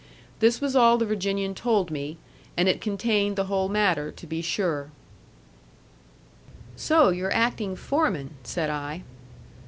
This 0.39 0.59
was 0.59 0.75
all 0.75 0.97
the 0.97 1.05
Virginian 1.05 1.53
told 1.53 1.91
me; 1.91 2.17
and 2.57 2.67
it 2.67 2.81
contained 2.81 3.35
the 3.35 3.45
whole 3.45 3.69
matter, 3.69 4.11
to 4.11 4.25
be 4.25 4.41
sure. 4.41 4.89
"So 6.75 7.09
you're 7.09 7.31
acting 7.31 7.75
foreman," 7.75 8.31
said 8.41 8.71
I. 8.71 9.03